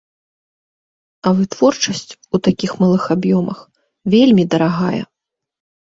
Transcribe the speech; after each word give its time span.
А 1.27 1.33
вытворчасць 1.41 2.11
у 2.15 2.37
такіх 2.49 2.71
малых 2.83 3.03
аб'ёмах 3.19 3.59
вельмі 4.19 4.43
дарагая. 4.57 5.03